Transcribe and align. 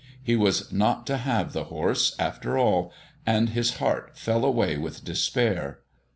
He 0.23 0.35
was 0.35 0.71
not 0.71 1.05
to 1.05 1.17
have 1.17 1.53
the 1.53 1.65
horse, 1.65 2.15
after 2.17 2.57
all, 2.57 2.91
and 3.23 3.49
his 3.49 3.75
heart 3.77 4.17
fell 4.17 4.43
away 4.43 4.75
with 4.75 5.03
despair. 5.05 5.81